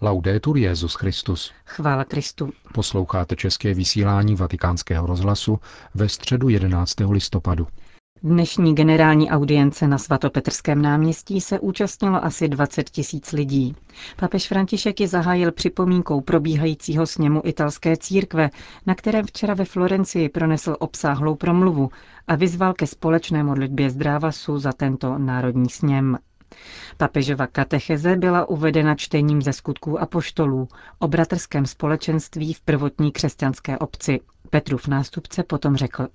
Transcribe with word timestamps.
Laudetur 0.00 0.56
Jezus 0.56 0.94
Christus. 0.94 1.52
Chvála 1.66 2.04
Kristu. 2.04 2.50
Posloucháte 2.74 3.36
české 3.36 3.74
vysílání 3.74 4.34
Vatikánského 4.34 5.06
rozhlasu 5.06 5.58
ve 5.94 6.08
středu 6.08 6.48
11. 6.48 6.94
listopadu. 7.10 7.66
Dnešní 8.22 8.74
generální 8.74 9.30
audience 9.30 9.86
na 9.88 9.98
svatopetrském 9.98 10.82
náměstí 10.82 11.40
se 11.40 11.60
účastnilo 11.60 12.24
asi 12.24 12.48
20 12.48 12.90
tisíc 12.90 13.32
lidí. 13.32 13.76
Papež 14.16 14.48
František 14.48 15.00
ji 15.00 15.08
zahájil 15.08 15.52
připomínkou 15.52 16.20
probíhajícího 16.20 17.06
sněmu 17.06 17.42
italské 17.44 17.96
církve, 17.96 18.50
na 18.86 18.94
kterém 18.94 19.26
včera 19.26 19.54
ve 19.54 19.64
Florencii 19.64 20.28
pronesl 20.28 20.76
obsáhlou 20.78 21.34
promluvu 21.34 21.90
a 22.28 22.34
vyzval 22.36 22.74
ke 22.74 22.86
společné 22.86 23.42
modlitbě 23.42 23.90
zdrávasu 23.90 24.58
za 24.58 24.72
tento 24.72 25.18
národní 25.18 25.68
sněm. 25.68 26.18
Papežova 26.96 27.46
katecheze 27.46 28.16
byla 28.16 28.48
uvedena 28.48 28.94
čtením 28.94 29.42
ze 29.42 29.52
skutků 29.52 30.00
apoštolů 30.00 30.68
o 30.98 31.08
bratrském 31.08 31.66
společenství 31.66 32.54
v 32.54 32.60
prvotní 32.60 33.12
křesťanské 33.12 33.78
obci. 33.78 34.20
Petrův 34.50 34.88
nástupce 34.88 35.42
potom 35.42 35.76
řekl. 35.76 36.08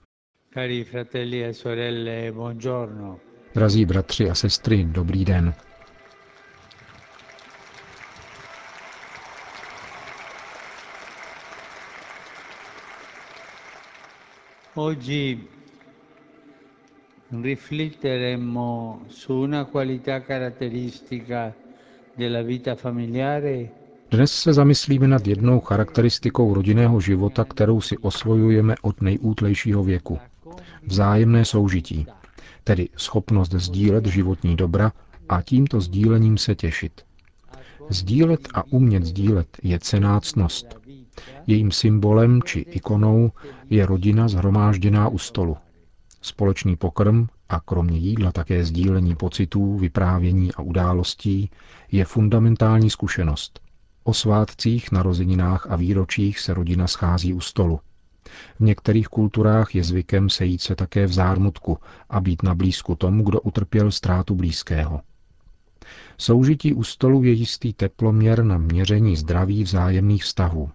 Cari 0.54 0.84
fratelli 0.84 1.46
e 1.46 1.54
sorelle, 1.54 2.32
buongiorno. 2.32 3.20
Drazí 3.56 3.86
bratři 3.86 4.30
a 4.30 4.36
sestry, 4.36 4.84
dobrý 4.84 5.26
den. 5.26 5.54
Oggi 14.76 15.40
rifletteremo 17.42 19.06
su 19.08 19.34
una 19.34 19.66
qualità 19.66 20.22
caratteristica 20.22 21.54
della 22.16 22.42
vita 22.42 22.76
familiare 22.76 23.82
Dnes 24.14 24.32
se 24.42 24.54
zamyslíme 24.54 25.08
nad 25.08 25.28
jednou 25.28 25.60
charakteristikou 25.60 26.54
rodinného 26.54 27.00
života, 27.02 27.44
kterou 27.44 27.82
si 27.82 27.98
osvojujeme 27.98 28.76
od 28.82 29.02
nejútlejšího 29.02 29.84
věku. 29.84 30.20
Vzájemné 30.86 31.46
soužití, 31.46 32.06
tedy 32.64 32.90
schopnost 32.98 33.52
sdílet 33.54 34.06
životní 34.06 34.56
dobra 34.56 34.92
a 35.30 35.42
tímto 35.42 35.82
sdílením 35.82 36.38
se 36.38 36.56
těšit. 36.56 37.02
Sdílet 37.90 38.48
a 38.54 38.64
umět 38.70 39.04
sdílet 39.06 39.48
je 39.64 39.80
cenácnost. 39.80 40.78
Jejím 41.48 41.72
symbolem 41.72 42.42
či 42.44 42.60
ikonou 42.60 43.32
je 43.70 43.86
rodina 43.86 44.28
zhromážděná 44.28 45.08
u 45.10 45.18
stolu. 45.18 45.58
Společný 46.26 46.76
pokrm 46.76 47.28
a 47.50 47.60
kromě 47.60 47.98
jídla 47.98 48.32
také 48.32 48.66
sdílení 48.66 49.16
pocitů, 49.16 49.78
vyprávění 49.78 50.54
a 50.54 50.62
událostí 50.62 51.50
je 51.92 52.06
fundamentální 52.06 52.90
zkušenost. 52.90 53.60
O 54.04 54.14
svátcích, 54.14 54.92
narozeninách 54.92 55.68
a 55.70 55.76
výročích 55.76 56.40
se 56.40 56.54
rodina 56.54 56.88
schází 56.88 57.34
u 57.34 57.40
stolu. 57.40 57.80
V 58.60 58.60
některých 58.60 59.08
kulturách 59.08 59.76
je 59.76 59.84
zvykem 59.84 60.30
sejít 60.30 60.62
se 60.62 60.76
také 60.76 61.06
v 61.06 61.14
zármutku 61.14 61.78
a 62.10 62.20
být 62.22 62.44
na 62.44 62.56
blízku 62.56 62.96
tomu, 62.96 63.24
kdo 63.24 63.42
utrpěl 63.42 63.92
ztrátu 63.92 64.36
blízkého. 64.36 65.02
Soužití 66.18 66.74
u 66.74 66.84
stolu 66.84 67.24
je 67.24 67.32
jistý 67.32 67.74
teploměr 67.74 68.44
na 68.44 68.58
měření 68.58 69.16
zdraví 69.16 69.64
vzájemných 69.64 70.24
vztahů. 70.24 70.70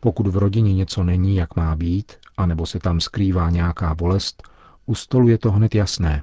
Pokud 0.00 0.26
v 0.26 0.36
rodině 0.36 0.74
něco 0.74 1.04
není, 1.04 1.36
jak 1.36 1.56
má 1.56 1.76
být, 1.76 2.12
anebo 2.36 2.66
se 2.66 2.78
tam 2.78 3.00
skrývá 3.00 3.50
nějaká 3.50 3.94
bolest, 3.94 4.42
u 4.86 4.94
stolu 4.94 5.28
je 5.28 5.38
to 5.38 5.52
hned 5.52 5.74
jasné. 5.74 6.22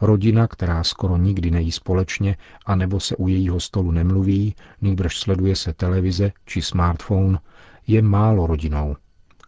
Rodina, 0.00 0.46
která 0.46 0.84
skoro 0.84 1.16
nikdy 1.16 1.50
nejí 1.50 1.72
společně, 1.72 2.36
anebo 2.66 3.00
se 3.00 3.16
u 3.16 3.28
jejího 3.28 3.60
stolu 3.60 3.90
nemluví, 3.90 4.54
nýbrž 4.82 5.18
sleduje 5.18 5.56
se 5.56 5.72
televize 5.72 6.32
či 6.44 6.62
smartphone, 6.62 7.38
je 7.86 8.02
málo 8.02 8.46
rodinou. 8.46 8.96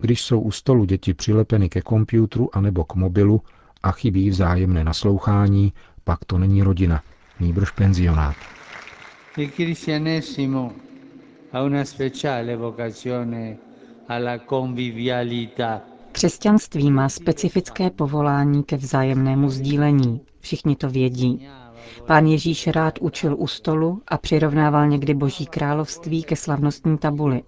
Když 0.01 0.23
jsou 0.23 0.41
u 0.41 0.51
stolu 0.51 0.85
děti 0.85 1.15
přilepeny 1.15 1.69
ke 1.69 1.81
komputru 1.81 2.57
anebo 2.57 2.85
k 2.85 2.95
mobilu 2.95 3.43
a 3.83 3.91
chybí 3.93 4.31
vzájemné 4.31 4.85
naslouchání, 4.85 5.73
pak 6.05 6.25
to 6.25 6.39
není 6.39 6.63
rodina, 6.63 7.03
nýbrž 7.41 7.71
penzionát. 7.71 8.37
Il 9.37 9.51
una 11.53 11.85
speciale 11.85 12.57
vocazione 12.57 13.59
alla 14.07 14.39
convivialità. 14.45 15.98
Křesťanství 16.19 16.91
má 16.91 17.09
specifické 17.09 17.91
povolání 17.91 18.65
ke 18.65 18.77
vzájemnému 18.77 19.51
sdílení. 19.51 20.21
Všichni 20.41 20.77
to 20.77 20.89
vědí. 20.89 21.49
Pán 22.07 22.27
Ježíš 22.27 22.67
rád 22.67 22.99
učil 22.99 23.37
u 23.39 23.47
stolu 23.47 24.03
a 24.09 24.19
přirovnával 24.19 24.89
někdy 24.89 25.15
Boží 25.15 25.47
království 25.47 26.23
ke 26.23 26.37
slavnostní 26.37 26.99
tabuli. 26.99 27.43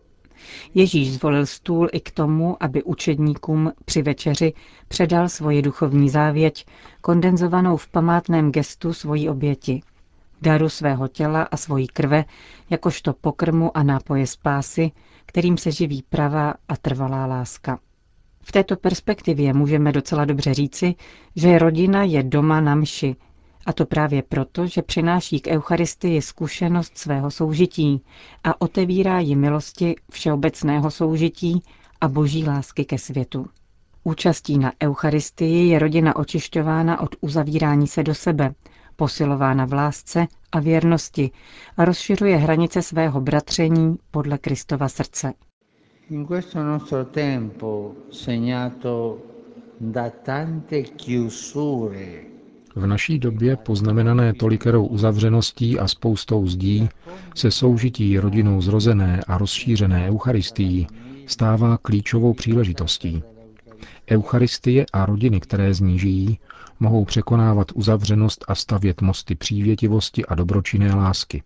Ježíš 0.75 1.12
zvolil 1.12 1.47
stůl 1.47 1.88
i 1.92 2.00
k 2.00 2.10
tomu, 2.10 2.56
aby 2.60 2.82
učedníkům 2.82 3.72
při 3.84 4.03
večeři 4.03 4.53
předal 4.88 5.28
svoji 5.28 5.62
duchovní 5.62 6.10
závěť, 6.10 6.66
kondenzovanou 7.00 7.76
v 7.76 7.88
památném 7.88 8.53
gestu 8.53 8.92
svojí 8.92 9.28
oběti. 9.28 9.82
Daru 10.42 10.69
svého 10.69 11.09
těla 11.09 11.42
a 11.42 11.56
svojí 11.56 11.86
krve, 11.86 12.25
jakožto 12.70 13.12
pokrmu 13.12 13.76
a 13.76 13.82
nápoje 13.82 14.26
spásy, 14.26 14.91
kterým 15.26 15.59
se 15.59 15.70
živí 15.70 16.03
pravá 16.09 16.54
a 16.69 16.76
trvalá 16.76 17.26
láska. 17.26 17.78
V 18.43 18.53
této 18.53 18.77
perspektivě 18.77 19.53
můžeme 19.53 19.93
docela 19.93 20.25
dobře 20.25 20.55
říci, 20.55 20.95
že 21.37 21.59
rodina 21.59 22.03
je 22.05 22.23
doma 22.23 22.61
na 22.61 22.75
mši, 22.75 23.17
a 23.67 23.73
to 23.73 23.87
právě 23.87 24.23
proto, 24.23 24.67
že 24.67 24.83
přináší 24.83 25.41
k 25.41 25.47
Eucharistii 25.47 26.23
zkušenost 26.23 26.99
svého 26.99 27.31
soužití 27.31 28.03
a 28.45 28.61
otevírá 28.61 29.19
ji 29.21 29.37
milosti 29.37 29.97
všeobecného 30.12 30.91
soužití 30.91 31.62
a 32.01 32.09
boží 32.09 32.45
lásky 32.45 32.84
ke 32.84 32.99
světu. 32.99 33.47
Účastí 34.05 34.59
na 34.59 34.72
Eucharistii 34.83 35.69
je 35.69 35.78
rodina 35.78 36.17
očišťována 36.17 37.01
od 37.01 37.17
uzavírání 37.21 37.87
se 37.87 38.03
do 38.03 38.15
sebe, 38.15 38.55
posilována 38.97 39.65
v 39.67 39.72
lásce 39.72 40.27
a 40.53 40.61
věrnosti 40.61 41.31
a 41.77 41.84
rozšiřuje 41.84 42.37
hranice 42.37 42.83
svého 42.83 43.21
bratření 43.21 43.97
podle 44.11 44.39
Kristova 44.39 44.89
srdce. 44.89 45.33
In 46.10 46.26
questo 46.26 46.60
nostro 46.60 47.04
tempo 47.06 47.94
segnato 48.10 49.22
da 49.78 50.10
tante 50.10 50.82
chiusure, 50.97 52.25
V 52.75 52.87
naší 52.87 53.19
době, 53.19 53.56
poznamenané 53.56 54.34
tolikerou 54.34 54.87
uzavřeností 54.87 55.78
a 55.78 55.88
spoustou 55.88 56.47
zdí, 56.47 56.88
se 57.34 57.50
soužití 57.50 58.19
rodinou 58.19 58.60
zrozené 58.60 59.21
a 59.26 59.38
rozšířené 59.38 60.09
Eucharistií 60.09 60.87
stává 61.26 61.78
klíčovou 61.78 62.34
příležitostí. 62.34 63.22
Eucharistie 64.10 64.87
a 64.92 65.06
rodiny, 65.06 65.41
které 65.41 65.75
z 65.75 65.81
ní 65.81 65.98
žijí, 65.98 66.38
mohou 66.81 67.04
překonávat 67.04 67.66
uzavřenost 67.75 68.44
a 68.48 68.54
stavět 68.54 69.00
mosty 69.00 69.34
přívětivosti 69.34 70.27
a 70.27 70.34
dobročinné 70.34 70.94
lásky. 70.94 71.42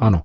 Ano, 0.00 0.22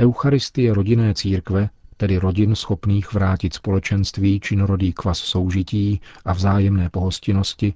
Eucharistie 0.00 0.74
rodinné 0.74 1.14
církve, 1.14 1.68
tedy 1.96 2.18
rodin 2.18 2.54
schopných 2.54 3.12
vrátit 3.12 3.54
společenství 3.54 4.40
činorodý 4.40 4.92
kvas 4.92 5.18
soužití 5.18 6.00
a 6.24 6.32
vzájemné 6.32 6.90
pohostinnosti, 6.90 7.74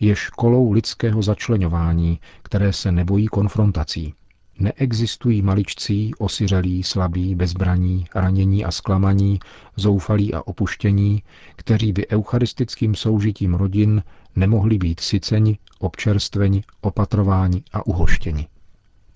je 0.00 0.16
školou 0.16 0.72
lidského 0.72 1.22
začlenování, 1.22 2.20
které 2.42 2.72
se 2.72 2.92
nebojí 2.92 3.26
konfrontací. 3.26 4.14
Neexistují 4.58 5.42
maličcí, 5.42 6.14
osiřelí, 6.18 6.82
slabí, 6.82 7.34
bezbraní, 7.34 8.04
ranění 8.14 8.64
a 8.64 8.70
zklamaní, 8.70 9.40
zoufalí 9.76 10.34
a 10.34 10.46
opuštění, 10.46 11.22
kteří 11.56 11.92
by 11.92 12.08
eucharistickým 12.08 12.94
soužitím 12.94 13.54
rodin 13.54 14.02
nemohli 14.36 14.78
být 14.78 15.00
syceni, 15.00 15.58
občerstveni, 15.78 16.64
opatrováni 16.80 17.62
a 17.72 17.86
uhoštěni. 17.86 18.46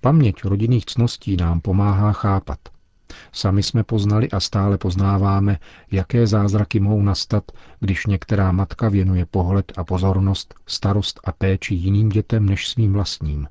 Paměť 0.01 0.43
rodinných 0.43 0.85
cností 0.85 1.37
nám 1.37 1.61
pomáhá 1.61 2.11
chápat. 2.11 2.59
Sami 3.31 3.63
jsme 3.63 3.83
poznali 3.83 4.29
a 4.29 4.39
stále 4.39 4.77
poznáváme, 4.77 5.57
jaké 5.91 6.27
zázraky 6.27 6.79
mohou 6.79 7.01
nastat, 7.01 7.43
když 7.79 8.05
některá 8.05 8.51
matka 8.51 8.89
věnuje 8.89 9.25
pohled 9.25 9.71
a 9.77 9.83
pozornost, 9.83 10.53
starost 10.65 11.19
a 11.23 11.31
péči 11.31 11.75
jiným 11.75 12.09
dětem 12.09 12.45
než 12.45 12.67
svým 12.67 12.93
vlastním. 12.93 13.47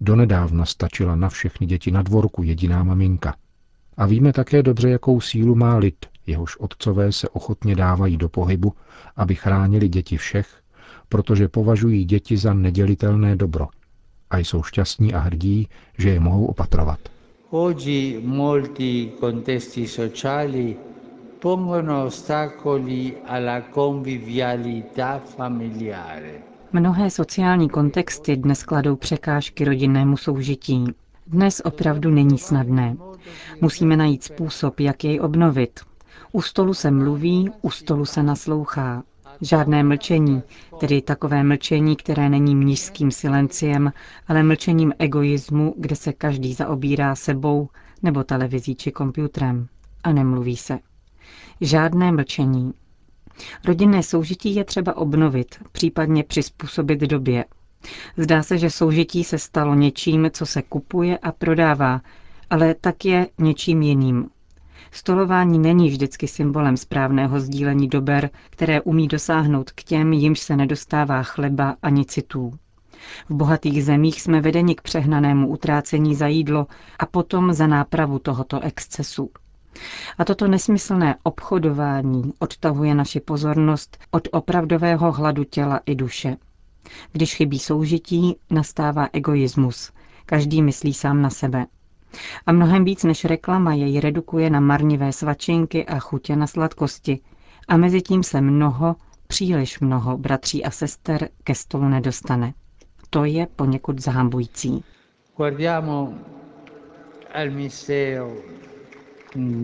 Donedávna 0.00 0.64
stačila 0.64 1.16
na 1.16 1.28
všechny 1.28 1.66
děti 1.66 1.90
na 1.90 2.02
dvorku 2.02 2.42
jediná 2.42 2.84
maminka. 2.84 3.34
A 3.96 4.06
víme 4.06 4.32
také 4.32 4.62
dobře, 4.62 4.90
jakou 4.90 5.20
sílu 5.20 5.54
má 5.54 5.76
lid, 5.76 6.06
jehož 6.26 6.56
otcové 6.56 7.12
se 7.12 7.28
ochotně 7.28 7.76
dávají 7.76 8.16
do 8.16 8.28
pohybu, 8.28 8.74
aby 9.16 9.34
chránili 9.34 9.88
děti 9.88 10.16
všech, 10.16 10.62
protože 11.08 11.48
považují 11.48 12.04
děti 12.04 12.36
za 12.36 12.54
nedělitelné 12.54 13.36
dobro 13.36 13.68
a 14.30 14.38
jsou 14.38 14.62
šťastní 14.62 15.14
a 15.14 15.18
hrdí, 15.18 15.68
že 15.98 16.10
je 16.10 16.20
mohou 16.20 16.46
opatrovat. 16.46 16.98
Oggi 17.50 18.20
molti 18.22 19.16
contesti 19.18 19.86
sociali 19.86 20.76
pongono 21.38 22.02
ostacoli 22.02 23.16
alla 23.24 23.62
convivialità 23.70 25.18
familiare. 25.18 26.42
Mnohé 26.72 27.10
sociální 27.10 27.68
kontexty 27.68 28.36
dnes 28.36 28.62
kladou 28.62 28.96
překážky 28.96 29.64
rodinnému 29.64 30.16
soužití. 30.16 30.84
Dnes 31.26 31.62
opravdu 31.64 32.10
není 32.10 32.38
snadné. 32.38 32.96
Musíme 33.60 33.96
najít 33.96 34.24
způsob, 34.24 34.80
jak 34.80 35.04
jej 35.04 35.20
obnovit. 35.20 35.80
U 36.32 36.42
stolu 36.42 36.74
se 36.74 36.90
mluví, 36.90 37.50
u 37.62 37.70
stolu 37.70 38.04
se 38.04 38.22
naslouchá. 38.22 39.02
Žádné 39.40 39.82
mlčení, 39.82 40.42
tedy 40.80 41.02
takové 41.02 41.42
mlčení, 41.44 41.96
které 41.96 42.28
není 42.28 42.54
mnižským 42.54 43.10
silenciem, 43.10 43.92
ale 44.28 44.42
mlčením 44.42 44.92
egoismu, 44.98 45.74
kde 45.78 45.96
se 45.96 46.12
každý 46.12 46.54
zaobírá 46.54 47.14
sebou 47.14 47.68
nebo 48.02 48.24
televizí 48.24 48.74
či 48.74 48.92
počítačem. 48.92 49.68
A 50.04 50.12
nemluví 50.12 50.56
se. 50.56 50.78
Žádné 51.60 52.12
mlčení. 52.12 52.72
Rodinné 53.64 54.02
soužití 54.02 54.54
je 54.54 54.64
třeba 54.64 54.96
obnovit, 54.96 55.56
případně 55.72 56.24
přizpůsobit 56.24 57.00
době. 57.00 57.44
Zdá 58.16 58.42
se, 58.42 58.58
že 58.58 58.70
soužití 58.70 59.24
se 59.24 59.38
stalo 59.38 59.74
něčím, 59.74 60.30
co 60.32 60.46
se 60.46 60.62
kupuje 60.62 61.18
a 61.18 61.32
prodává, 61.32 62.00
ale 62.50 62.74
tak 62.74 63.04
je 63.04 63.26
něčím 63.38 63.82
jiným. 63.82 64.28
Stolování 64.90 65.58
není 65.58 65.88
vždycky 65.88 66.28
symbolem 66.28 66.76
správného 66.76 67.40
sdílení 67.40 67.88
dober, 67.88 68.30
které 68.50 68.80
umí 68.80 69.08
dosáhnout 69.08 69.70
k 69.70 69.82
těm, 69.82 70.12
jimž 70.12 70.38
se 70.40 70.56
nedostává 70.56 71.22
chleba 71.22 71.76
ani 71.82 72.04
citů. 72.04 72.52
V 73.28 73.34
bohatých 73.34 73.84
zemích 73.84 74.22
jsme 74.22 74.40
vedeni 74.40 74.74
k 74.74 74.82
přehnanému 74.82 75.48
utrácení 75.48 76.14
za 76.14 76.26
jídlo 76.26 76.66
a 76.98 77.06
potom 77.06 77.52
za 77.52 77.66
nápravu 77.66 78.18
tohoto 78.18 78.60
excesu. 78.60 79.30
A 80.18 80.24
toto 80.24 80.48
nesmyslné 80.48 81.16
obchodování 81.22 82.32
odtahuje 82.38 82.94
naši 82.94 83.20
pozornost 83.20 83.98
od 84.10 84.28
opravdového 84.32 85.12
hladu 85.12 85.44
těla 85.44 85.80
i 85.86 85.94
duše. 85.94 86.36
Když 87.12 87.34
chybí 87.34 87.58
soužití, 87.58 88.36
nastává 88.50 89.08
egoismus. 89.12 89.92
Každý 90.26 90.62
myslí 90.62 90.94
sám 90.94 91.22
na 91.22 91.30
sebe. 91.30 91.66
A 92.46 92.52
mnohem 92.52 92.84
víc 92.84 93.04
než 93.04 93.24
reklama 93.24 93.74
jej 93.74 94.00
redukuje 94.00 94.50
na 94.50 94.60
marnivé 94.60 95.12
svačinky 95.12 95.86
a 95.86 95.98
chutě 95.98 96.36
na 96.36 96.46
sladkosti. 96.46 97.20
A 97.68 97.76
mezi 97.76 98.02
tím 98.02 98.22
se 98.22 98.40
mnoho, 98.40 98.96
příliš 99.26 99.80
mnoho 99.80 100.18
bratří 100.18 100.64
a 100.64 100.70
sester 100.70 101.28
ke 101.44 101.54
stolu 101.54 101.88
nedostane. 101.88 102.54
To 103.10 103.24
je 103.24 103.46
poněkud 103.56 103.98
zahambující. 104.02 104.84
Guardiamo 105.36 106.14
al 107.34 107.50
mistero 107.50 108.32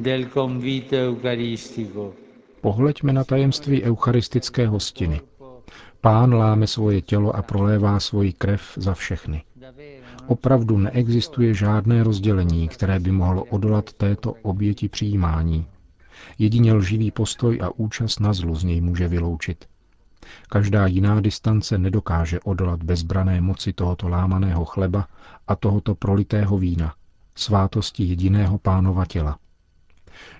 del 0.02 0.26
convito 0.26 0.97
eucharistico. 0.97 2.12
Pohleďme 2.61 3.12
na 3.12 3.25
tajemství 3.25 3.82
eucharistické 3.82 4.67
hostiny. 4.67 5.20
Pán 6.00 6.35
láme 6.35 6.67
svoje 6.67 7.00
tělo 7.02 7.37
a 7.37 7.43
prolévá 7.43 8.00
svoji 8.00 8.32
krev 8.32 8.62
za 8.76 8.94
všechny. 8.94 9.43
Opravdu 10.26 10.78
neexistuje 10.78 11.55
žádné 11.55 12.02
rozdělení, 12.02 12.69
které 12.69 13.00
by 13.00 13.12
mohlo 13.12 13.44
odolat 13.44 13.93
této 13.93 14.32
oběti 14.32 14.88
přijímání. 14.88 15.66
Jedině 16.38 16.72
lživý 16.72 17.11
postoj 17.11 17.61
a 17.62 17.70
účast 17.76 18.20
na 18.20 18.32
zlu 18.32 18.55
z 18.55 18.64
něj 18.64 18.81
může 18.81 19.08
vyloučit. 19.08 19.64
Každá 20.49 20.87
jiná 20.87 21.20
distance 21.20 21.78
nedokáže 21.78 22.40
odolat 22.40 22.82
bezbrané 22.82 23.40
moci 23.40 23.72
tohoto 23.72 24.08
lámaného 24.08 24.64
chleba 24.64 25.08
a 25.49 25.56
tohoto 25.56 25.94
prolitého 25.94 26.58
vína, 26.58 26.94
svátosti 27.34 28.05
jediného 28.05 28.58
pánova 28.58 29.05
těla. 29.06 29.38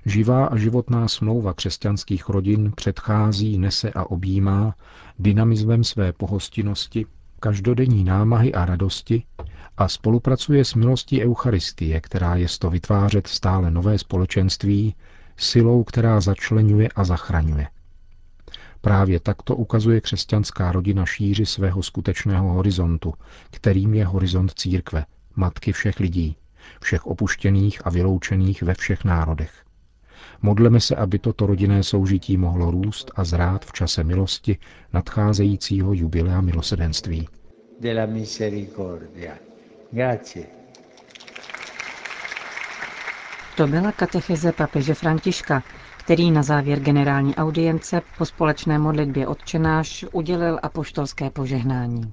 Živá 0.07 0.47
a 0.47 0.57
životná 0.57 1.09
smlouva 1.09 1.55
křesťanských 1.55 2.29
rodin 2.29 2.73
předchází, 2.77 3.59
nese 3.59 3.91
a 3.93 4.05
objímá 4.05 4.75
dynamismem 5.19 5.85
své 5.85 6.13
pohostinnosti, 6.13 7.07
každodenní 7.45 8.05
námahy 8.05 8.55
a 8.55 8.65
radosti 8.65 9.23
a 9.77 9.89
spolupracuje 9.89 10.65
s 10.65 10.75
milostí 10.75 11.25
Eucharistie, 11.25 12.01
která 12.01 12.35
je 12.35 12.47
to 12.59 12.71
vytvářet 12.71 13.27
stále 13.27 13.71
nové 13.71 13.99
společenství, 13.99 14.95
silou, 15.37 15.85
která 15.85 16.21
začlenuje 16.21 16.89
a 16.89 17.05
zachraňuje. 17.05 17.69
Právě 18.81 19.21
takto 19.21 19.57
ukazuje 19.57 20.01
křesťanská 20.01 20.73
rodina 20.73 21.07
šíři 21.07 21.47
svého 21.47 21.83
skutečného 21.83 22.53
horizontu, 22.53 23.15
kterým 23.51 23.95
je 23.95 24.07
horizont 24.07 24.53
církve, 24.57 25.05
matky 25.37 25.73
všech 25.73 26.01
lidí, 26.01 26.37
všech 26.83 27.07
opuštěných 27.07 27.87
a 27.87 27.91
vyloučených 27.91 28.63
ve 28.63 28.75
všech 28.75 29.05
národech. 29.05 29.64
Modleme 30.43 30.81
se, 30.81 30.97
aby 30.97 31.19
toto 31.19 31.47
rodinné 31.47 31.83
soužití 31.83 32.37
mohlo 32.37 32.71
růst 32.71 33.11
a 33.15 33.25
zrát 33.25 33.65
v 33.65 33.73
čase 33.73 34.05
milosti 34.05 34.59
nadcházejícího 34.93 35.93
jubilea 35.93 36.41
milosedenství. 36.41 37.29
Della 37.81 38.07
misericordia. 38.07 39.35
Grazie. 39.93 40.47
To 43.57 43.67
byla 43.67 43.93
katecheze 43.93 44.53
papeže 44.53 44.95
Františka, 44.95 45.63
který 45.99 46.31
na 46.31 46.43
závěr 46.43 46.81
generální 46.81 47.35
audience 47.37 48.03
po 48.19 48.25
společné 48.25 48.79
modlitbě 48.79 49.27
odčenáš 49.27 50.05
udělil 50.13 50.59
apoštolské 50.63 51.31
požehnání. 51.31 52.13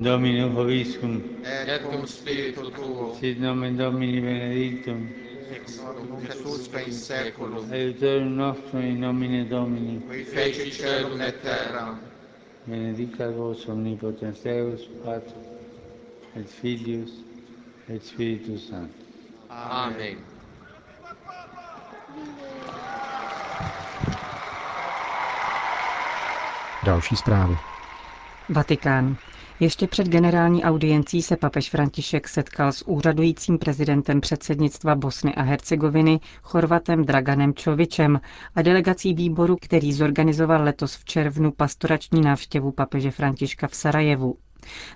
Domino 0.00 0.48
hoviscum, 0.48 1.22
et 1.44 1.82
cum 1.82 2.06
spiritu 2.06 2.70
tuo, 2.70 3.14
sit 3.20 3.40
nomen 3.40 3.76
Domini 3.76 4.20
benedictum, 4.20 5.08
ex 5.52 5.78
hoc 5.78 5.96
et 6.30 6.44
usque 6.46 6.80
in 6.86 6.92
seculum, 6.92 7.70
aiutorium 7.72 8.36
nostrum 8.36 8.80
in 8.82 8.98
nomine 9.00 9.44
Domini, 9.48 10.00
qui 10.08 10.24
feci 10.24 10.70
celum 10.72 11.20
et 11.20 11.40
terra. 11.42 11.98
Benedicat 12.64 13.32
vos 13.34 13.66
omnipotens 13.68 14.42
Deus, 14.42 14.88
Pater, 15.04 15.34
et 16.36 16.46
Filius, 16.48 17.10
et 17.88 18.00
Spiritus 18.02 18.68
Sanctus. 18.68 19.06
Amen. 19.48 20.16
Další 26.86 27.16
zprávy. 27.16 27.56
Vatikán. 28.48 29.16
Ještě 29.62 29.86
před 29.86 30.06
generální 30.08 30.64
audiencí 30.64 31.22
se 31.22 31.36
papež 31.36 31.70
František 31.70 32.28
setkal 32.28 32.72
s 32.72 32.88
úřadujícím 32.88 33.58
prezidentem 33.58 34.20
předsednictva 34.20 34.94
Bosny 34.94 35.34
a 35.34 35.42
Hercegoviny 35.42 36.20
Chorvatem 36.42 37.04
Draganem 37.04 37.54
Čovičem 37.54 38.20
a 38.54 38.62
delegací 38.62 39.14
výboru, 39.14 39.56
který 39.60 39.92
zorganizoval 39.92 40.62
letos 40.64 40.96
v 40.96 41.04
červnu 41.04 41.52
pastorační 41.52 42.20
návštěvu 42.20 42.72
papeže 42.72 43.10
Františka 43.10 43.68
v 43.68 43.74
Sarajevu. 43.74 44.36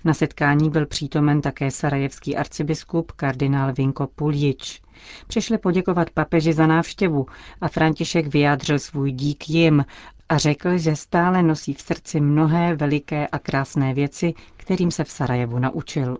Na 0.04 0.14
setkání 0.14 0.70
byl 0.70 0.86
přítomen 0.86 1.40
také 1.40 1.70
sarajevský 1.70 2.36
arcibiskup 2.36 3.12
kardinál 3.12 3.72
Vinko 3.72 4.06
Puljič. 4.14 4.80
Přišli 5.26 5.58
poděkovat 5.58 6.10
papeži 6.10 6.52
za 6.52 6.66
návštěvu 6.66 7.26
a 7.60 7.68
František 7.68 8.26
vyjádřil 8.26 8.78
svůj 8.78 9.12
dík 9.12 9.48
jim 9.50 9.84
a 10.28 10.38
řekl, 10.38 10.78
že 10.78 10.96
stále 10.96 11.42
nosí 11.42 11.74
v 11.74 11.80
srdci 11.80 12.20
mnohé 12.20 12.76
veliké 12.76 13.26
a 13.26 13.38
krásné 13.38 13.94
věci, 13.94 14.34
kterým 14.56 14.90
se 14.90 15.04
v 15.04 15.10
Sarajevu 15.10 15.58
naučil. 15.58 16.18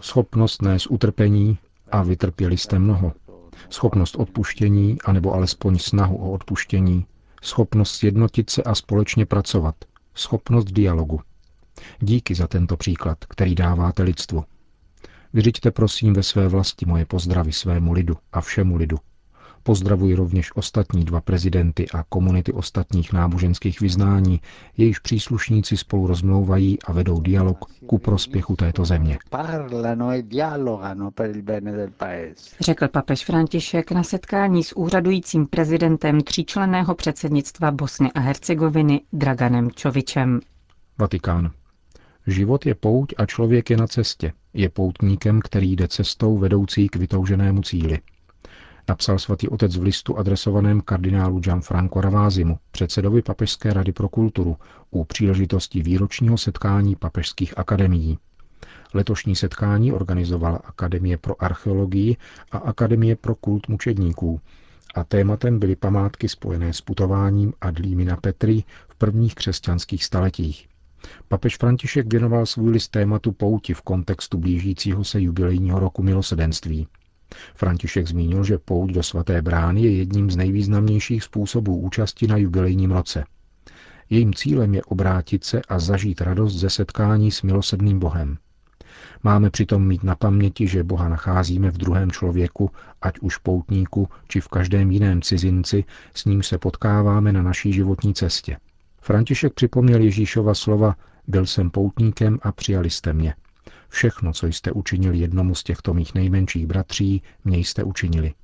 Schopnost 0.00 0.62
nést 0.62 0.86
utrpení 0.90 1.58
a 1.92 2.02
vytrpěli 2.02 2.56
jste 2.56 2.78
mnoho. 2.78 3.12
Schopnost 3.70 4.16
odpuštění, 4.16 4.98
anebo 5.04 5.34
alespoň 5.34 5.78
snahu 5.78 6.16
o 6.16 6.32
odpuštění. 6.32 7.06
Schopnost 7.42 7.94
sjednotit 7.94 8.50
se 8.50 8.62
a 8.62 8.74
společně 8.74 9.26
pracovat. 9.26 9.74
Schopnost 10.14 10.64
dialogu. 10.64 11.20
Díky 12.00 12.34
za 12.34 12.46
tento 12.46 12.76
příklad, 12.76 13.18
který 13.24 13.54
dáváte 13.54 14.02
lidstvu. 14.02 14.44
Vyřiďte 15.32 15.70
prosím 15.70 16.14
ve 16.14 16.22
své 16.22 16.48
vlasti 16.48 16.86
moje 16.86 17.06
pozdravy 17.06 17.52
svému 17.52 17.92
lidu 17.92 18.16
a 18.32 18.40
všemu 18.40 18.76
lidu. 18.76 18.96
Pozdravuji 19.62 20.14
rovněž 20.14 20.56
ostatní 20.56 21.04
dva 21.04 21.20
prezidenty 21.20 21.86
a 21.94 22.02
komunity 22.08 22.52
ostatních 22.52 23.12
náboženských 23.12 23.80
vyznání, 23.80 24.40
jejichž 24.76 24.98
příslušníci 24.98 25.76
spolu 25.76 26.06
rozmlouvají 26.06 26.82
a 26.82 26.92
vedou 26.92 27.20
dialog 27.20 27.58
ku 27.86 27.98
prospěchu 27.98 28.56
této 28.56 28.84
země. 28.84 29.18
E 32.02 32.34
Řekl 32.60 32.88
papež 32.88 33.24
František 33.24 33.92
na 33.92 34.02
setkání 34.02 34.64
s 34.64 34.76
úřadujícím 34.76 35.46
prezidentem 35.46 36.20
tříčlenného 36.20 36.94
předsednictva 36.94 37.70
Bosny 37.70 38.12
a 38.12 38.20
Hercegoviny 38.20 39.00
Draganem 39.12 39.70
Čovičem. 39.70 40.40
Vatikán. 40.98 41.50
Život 42.26 42.66
je 42.66 42.74
pouť 42.74 43.14
a 43.16 43.26
člověk 43.26 43.70
je 43.70 43.76
na 43.76 43.86
cestě. 43.86 44.32
Je 44.54 44.68
poutníkem, 44.68 45.40
který 45.40 45.76
jde 45.76 45.88
cestou 45.88 46.38
vedoucí 46.38 46.88
k 46.88 46.96
vytouženému 46.96 47.62
cíli 47.62 47.98
napsal 48.88 49.18
svatý 49.18 49.48
otec 49.48 49.76
v 49.76 49.82
listu 49.82 50.18
adresovaném 50.18 50.80
kardinálu 50.80 51.40
Gianfranco 51.40 52.00
Ravázimu, 52.00 52.58
předsedovi 52.70 53.22
Papežské 53.22 53.72
rady 53.72 53.92
pro 53.92 54.08
kulturu, 54.08 54.56
u 54.90 55.04
příležitosti 55.04 55.82
výročního 55.82 56.38
setkání 56.38 56.96
papežských 56.96 57.58
akademií. 57.58 58.18
Letošní 58.94 59.36
setkání 59.36 59.92
organizovala 59.92 60.56
Akademie 60.64 61.16
pro 61.16 61.42
archeologii 61.42 62.16
a 62.52 62.58
Akademie 62.58 63.16
pro 63.16 63.34
kult 63.34 63.68
mučedníků 63.68 64.40
a 64.94 65.04
tématem 65.04 65.58
byly 65.58 65.76
památky 65.76 66.28
spojené 66.28 66.72
s 66.72 66.80
putováním 66.80 67.52
Adlímina 67.60 68.16
Petry 68.16 68.64
v 68.88 68.94
prvních 68.94 69.34
křesťanských 69.34 70.04
staletích. 70.04 70.68
Papež 71.28 71.56
František 71.56 72.12
věnoval 72.12 72.46
svůj 72.46 72.70
list 72.70 72.88
tématu 72.88 73.32
pouti 73.32 73.74
v 73.74 73.82
kontextu 73.82 74.38
blížícího 74.38 75.04
se 75.04 75.20
jubilejního 75.20 75.80
roku 75.80 76.02
milosedenství. 76.02 76.86
František 77.54 78.08
zmínil, 78.08 78.44
že 78.44 78.58
pouť 78.58 78.92
do 78.92 79.02
svaté 79.02 79.42
brány 79.42 79.82
je 79.82 79.96
jedním 79.96 80.30
z 80.30 80.36
nejvýznamnějších 80.36 81.24
způsobů 81.24 81.76
účasti 81.76 82.26
na 82.26 82.36
jubilejním 82.36 82.90
roce. 82.90 83.24
Jejím 84.10 84.34
cílem 84.34 84.74
je 84.74 84.82
obrátit 84.82 85.44
se 85.44 85.62
a 85.68 85.78
zažít 85.78 86.20
radost 86.20 86.54
ze 86.54 86.70
setkání 86.70 87.30
s 87.30 87.42
milosedným 87.42 87.98
Bohem. 87.98 88.38
Máme 89.22 89.50
přitom 89.50 89.86
mít 89.86 90.02
na 90.02 90.16
paměti, 90.16 90.66
že 90.66 90.84
Boha 90.84 91.08
nacházíme 91.08 91.70
v 91.70 91.78
druhém 91.78 92.10
člověku, 92.10 92.70
ať 93.02 93.18
už 93.18 93.36
poutníku, 93.36 94.08
či 94.28 94.40
v 94.40 94.48
každém 94.48 94.90
jiném 94.90 95.22
cizinci, 95.22 95.84
s 96.14 96.24
ním 96.24 96.42
se 96.42 96.58
potkáváme 96.58 97.32
na 97.32 97.42
naší 97.42 97.72
životní 97.72 98.14
cestě. 98.14 98.56
František 99.00 99.54
připomněl 99.54 100.00
Ježíšova 100.00 100.54
slova 100.54 100.96
Byl 101.28 101.46
jsem 101.46 101.70
poutníkem 101.70 102.38
a 102.42 102.52
přijali 102.52 102.90
jste 102.90 103.12
mě. 103.12 103.34
Všechno, 103.90 104.32
co 104.32 104.46
jste 104.46 104.72
učinili 104.72 105.18
jednomu 105.18 105.54
z 105.54 105.62
těchto 105.62 105.94
mých 105.94 106.14
nejmenších 106.14 106.66
bratří, 106.66 107.22
mě 107.44 107.58
jste 107.58 107.84
učinili. 107.84 108.34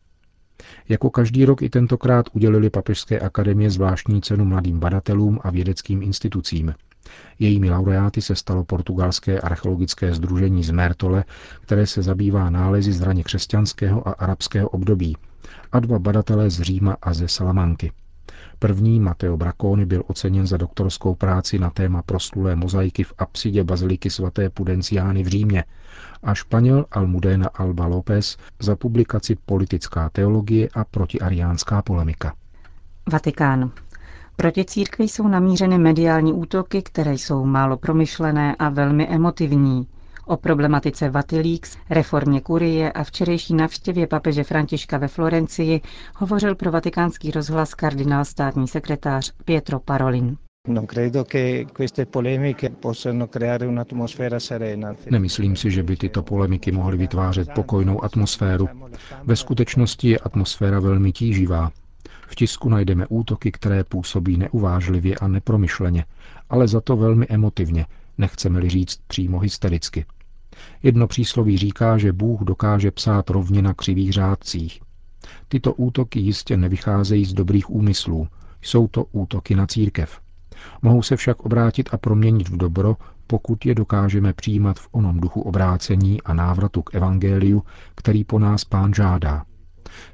Jako 0.88 1.10
každý 1.10 1.44
rok 1.44 1.62
i 1.62 1.70
tentokrát 1.70 2.26
udělili 2.32 2.70
Papežské 2.70 3.20
akademie 3.20 3.70
zvláštní 3.70 4.22
cenu 4.22 4.44
mladým 4.44 4.78
badatelům 4.78 5.40
a 5.42 5.50
vědeckým 5.50 6.02
institucím. 6.02 6.74
Jejími 7.38 7.70
laureáty 7.70 8.22
se 8.22 8.34
stalo 8.34 8.64
portugalské 8.64 9.40
archeologické 9.40 10.14
združení 10.14 10.64
z 10.64 10.70
Mertole, 10.70 11.24
které 11.60 11.86
se 11.86 12.02
zabývá 12.02 12.50
nálezy 12.50 12.92
z 12.92 13.22
křesťanského 13.24 14.08
a 14.08 14.12
arabského 14.12 14.68
období, 14.68 15.16
a 15.72 15.80
dva 15.80 15.98
badatelé 15.98 16.50
z 16.50 16.60
Říma 16.60 16.96
a 17.02 17.14
ze 17.14 17.28
Salamanky. 17.28 17.92
První, 18.58 19.00
Matteo 19.00 19.36
Braconi, 19.36 19.86
byl 19.86 20.02
oceněn 20.06 20.46
za 20.46 20.56
doktorskou 20.56 21.14
práci 21.14 21.58
na 21.58 21.70
téma 21.70 22.02
proslulé 22.02 22.56
mozaiky 22.56 23.04
v 23.04 23.14
apsidě 23.18 23.64
baziliky 23.64 24.10
svaté 24.10 24.50
Pudenciány 24.50 25.22
v 25.22 25.26
Římě 25.26 25.64
a 26.22 26.34
Španěl 26.34 26.86
Almudena 26.90 27.48
Alba 27.54 27.86
López 27.86 28.36
za 28.60 28.76
publikaci 28.76 29.36
Politická 29.46 30.08
teologie 30.10 30.68
a 30.74 30.84
protiariánská 30.84 31.82
polemika. 31.82 32.34
Vatikán. 33.12 33.70
Proti 34.36 34.64
církvi 34.64 35.04
jsou 35.04 35.28
namířeny 35.28 35.78
mediální 35.78 36.32
útoky, 36.32 36.82
které 36.82 37.14
jsou 37.14 37.44
málo 37.44 37.76
promyšlené 37.76 38.56
a 38.58 38.68
velmi 38.68 39.08
emotivní. 39.08 39.86
O 40.28 40.36
problematice 40.36 41.10
Vatilíks, 41.10 41.76
reformě 41.90 42.40
kurie 42.40 42.92
a 42.92 43.04
včerejší 43.04 43.54
navštěvě 43.54 44.06
papeže 44.06 44.44
Františka 44.44 44.98
ve 44.98 45.08
Florencii 45.08 45.80
hovořil 46.14 46.54
pro 46.54 46.70
vatikánský 46.70 47.30
rozhlas 47.30 47.74
kardinál 47.74 48.24
státní 48.24 48.68
sekretář 48.68 49.32
Pietro 49.44 49.80
Parolin. 49.80 50.36
Nemyslím 55.10 55.56
si, 55.56 55.70
že 55.70 55.82
by 55.82 55.96
tyto 55.96 56.22
polemiky 56.22 56.72
mohly 56.72 56.96
vytvářet 56.96 57.48
pokojnou 57.54 58.04
atmosféru. 58.04 58.68
Ve 59.24 59.36
skutečnosti 59.36 60.08
je 60.08 60.18
atmosféra 60.18 60.80
velmi 60.80 61.12
tíživá. 61.12 61.70
V 62.28 62.34
tisku 62.34 62.68
najdeme 62.68 63.06
útoky, 63.08 63.52
které 63.52 63.84
působí 63.84 64.36
neuvážlivě 64.36 65.14
a 65.16 65.28
nepromyšleně, 65.28 66.04
ale 66.50 66.68
za 66.68 66.80
to 66.80 66.96
velmi 66.96 67.26
emotivně, 67.28 67.86
nechceme-li 68.18 68.68
říct 68.68 69.00
přímo 69.06 69.38
hystericky. 69.38 70.04
Jedno 70.82 71.06
přísloví 71.06 71.58
říká, 71.58 71.98
že 71.98 72.12
Bůh 72.12 72.40
dokáže 72.40 72.90
psát 72.90 73.30
rovně 73.30 73.62
na 73.62 73.74
křivých 73.74 74.12
řádcích. 74.12 74.80
Tyto 75.48 75.74
útoky 75.74 76.20
jistě 76.20 76.56
nevycházejí 76.56 77.24
z 77.24 77.32
dobrých 77.32 77.70
úmyslů, 77.70 78.28
jsou 78.62 78.88
to 78.88 79.04
útoky 79.04 79.54
na 79.54 79.66
církev. 79.66 80.20
Mohou 80.82 81.02
se 81.02 81.16
však 81.16 81.40
obrátit 81.40 81.88
a 81.92 81.96
proměnit 81.96 82.48
v 82.48 82.56
dobro, 82.56 82.96
pokud 83.26 83.66
je 83.66 83.74
dokážeme 83.74 84.32
přijímat 84.32 84.78
v 84.78 84.88
onom 84.92 85.20
duchu 85.20 85.40
obrácení 85.40 86.22
a 86.22 86.34
návratu 86.34 86.82
k 86.82 86.94
evangeliu, 86.94 87.62
který 87.94 88.24
po 88.24 88.38
nás 88.38 88.64
pán 88.64 88.94
žádá. 88.94 89.44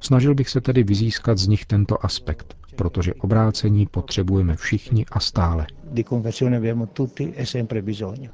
Snažil 0.00 0.34
bych 0.34 0.48
se 0.48 0.60
tedy 0.60 0.82
vyzískat 0.82 1.38
z 1.38 1.46
nich 1.46 1.66
tento 1.66 2.04
aspekt, 2.04 2.56
protože 2.76 3.14
obrácení 3.14 3.86
potřebujeme 3.86 4.56
všichni 4.56 5.06
a 5.12 5.20
stále. 5.20 5.66
E 7.36 7.46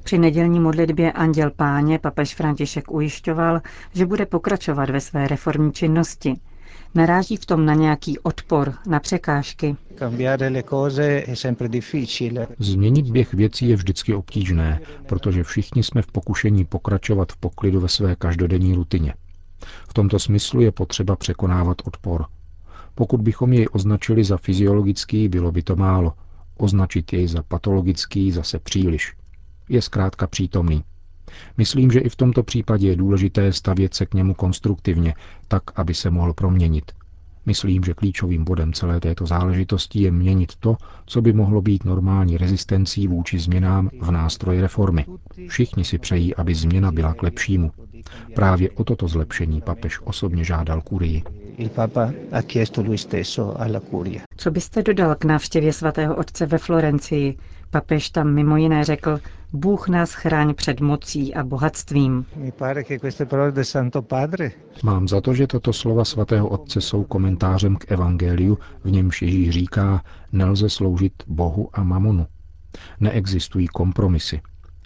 Při 0.03 0.17
nedělní 0.17 0.59
modlitbě 0.59 1.11
Anděl 1.11 1.51
Páně 1.51 1.99
papež 1.99 2.35
František 2.35 2.91
ujišťoval, 2.91 3.61
že 3.93 4.05
bude 4.05 4.25
pokračovat 4.25 4.89
ve 4.89 5.01
své 5.01 5.27
reformní 5.27 5.71
činnosti. 5.73 6.33
Naráží 6.95 7.37
v 7.37 7.45
tom 7.45 7.65
na 7.65 7.73
nějaký 7.73 8.19
odpor, 8.19 8.73
na 8.87 8.99
překážky. 8.99 9.75
Změnit 12.59 13.11
běh 13.11 13.33
věcí 13.33 13.69
je 13.69 13.75
vždycky 13.75 14.13
obtížné, 14.13 14.79
protože 15.05 15.43
všichni 15.43 15.83
jsme 15.83 16.01
v 16.01 16.07
pokušení 16.07 16.65
pokračovat 16.65 17.31
v 17.31 17.37
poklidu 17.37 17.79
ve 17.79 17.87
své 17.87 18.15
každodenní 18.15 18.75
rutině. 18.75 19.13
V 19.89 19.93
tomto 19.93 20.19
smyslu 20.19 20.61
je 20.61 20.71
potřeba 20.71 21.15
překonávat 21.15 21.77
odpor. 21.85 22.25
Pokud 22.99 23.21
bychom 23.21 23.53
jej 23.53 23.67
označili 23.71 24.23
za 24.23 24.37
fyziologický, 24.37 25.29
bylo 25.29 25.51
by 25.51 25.63
to 25.63 25.75
málo. 25.75 26.13
Označit 26.57 27.13
jej 27.13 27.27
za 27.27 27.43
patologický 27.43 28.31
zase 28.31 28.59
příliš. 28.59 29.13
Je 29.69 29.81
zkrátka 29.81 30.27
přítomný. 30.27 30.83
Myslím, 31.57 31.91
že 31.91 31.99
i 31.99 32.09
v 32.09 32.15
tomto 32.15 32.43
případě 32.43 32.87
je 32.87 32.95
důležité 32.95 33.53
stavět 33.53 33.93
se 33.93 34.05
k 34.05 34.13
němu 34.13 34.33
konstruktivně, 34.33 35.13
tak, 35.47 35.63
aby 35.79 35.93
se 35.93 36.09
mohl 36.09 36.33
proměnit. 36.33 36.91
Myslím, 37.49 37.83
že 37.83 37.93
klíčovým 37.93 38.43
bodem 38.43 38.73
celé 38.73 38.99
této 38.99 39.25
záležitosti 39.25 40.01
je 40.01 40.11
měnit 40.11 40.55
to, 40.55 40.75
co 41.05 41.21
by 41.21 41.33
mohlo 41.33 41.61
být 41.61 41.85
normální 41.85 42.37
rezistencí 42.37 43.07
vůči 43.07 43.39
změnám 43.39 43.89
v 44.01 44.11
nástroji 44.11 44.61
reformy. 44.61 45.05
Všichni 45.47 45.83
si 45.83 45.97
přejí, 45.97 46.35
aby 46.35 46.55
změna 46.55 46.91
byla 46.91 47.13
k 47.13 47.23
lepšímu. 47.23 47.71
Právě 48.35 48.71
o 48.71 48.83
toto 48.83 49.07
zlepšení 49.07 49.61
papež 49.61 49.99
osobně 50.03 50.43
žádal 50.43 50.81
kurii. 50.81 51.23
Co 54.37 54.51
byste 54.51 54.83
dodal 54.83 55.15
k 55.15 55.25
návštěvě 55.25 55.73
svatého 55.73 56.15
otce 56.15 56.45
ve 56.45 56.57
Florencii? 56.57 57.37
Papež 57.71 58.09
tam 58.09 58.33
mimo 58.33 58.57
jiné 58.57 58.83
řekl, 58.83 59.19
Bůh 59.53 59.87
nás 59.89 60.13
chráň 60.13 60.53
před 60.53 60.81
mocí 60.81 61.33
a 61.35 61.43
bohatstvím. 61.43 62.25
Mám 64.83 65.07
za 65.07 65.21
to, 65.21 65.33
že 65.33 65.47
tato 65.47 65.73
slova 65.73 66.05
svatého 66.05 66.47
otce 66.49 66.81
jsou 66.81 67.03
komentářem 67.03 67.75
k 67.75 67.91
evangeliu, 67.91 68.57
v 68.83 68.91
němž 68.91 69.21
Ježíš 69.21 69.49
říká, 69.49 70.03
nelze 70.31 70.69
sloužit 70.69 71.13
Bohu 71.27 71.69
a 71.73 71.83
mamonu. 71.83 72.27
Neexistují 72.99 73.67
kompromisy. 73.67 74.41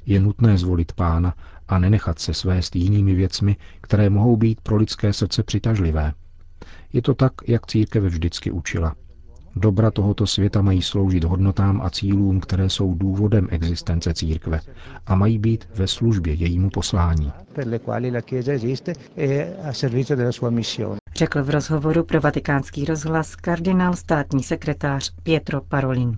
Je 0.05 0.19
nutné 0.19 0.57
zvolit 0.57 0.91
pána 0.93 1.33
a 1.67 1.79
nenechat 1.79 2.19
se 2.19 2.33
svést 2.33 2.75
jinými 2.75 3.15
věcmi, 3.15 3.57
které 3.81 4.09
mohou 4.09 4.37
být 4.37 4.61
pro 4.61 4.75
lidské 4.75 5.13
srdce 5.13 5.43
přitažlivé. 5.43 6.13
Je 6.93 7.01
to 7.01 7.13
tak, 7.13 7.33
jak 7.47 7.67
církev 7.67 8.03
vždycky 8.03 8.51
učila. 8.51 8.95
Dobra 9.55 9.91
tohoto 9.91 10.27
světa 10.27 10.61
mají 10.61 10.81
sloužit 10.81 11.23
hodnotám 11.23 11.81
a 11.81 11.89
cílům, 11.89 12.39
které 12.39 12.69
jsou 12.69 12.93
důvodem 12.93 13.47
existence 13.51 14.13
církve 14.13 14.59
a 15.05 15.15
mají 15.15 15.39
být 15.39 15.67
ve 15.75 15.87
službě 15.87 16.33
jejímu 16.33 16.69
poslání. 16.69 17.31
Řekl 21.15 21.43
v 21.43 21.49
rozhovoru 21.49 22.03
pro 22.03 22.21
vatikánský 22.21 22.85
rozhlas 22.85 23.35
kardinál 23.35 23.93
státní 23.95 24.43
sekretář 24.43 25.11
Pietro 25.23 25.61
Parolin. 25.61 26.17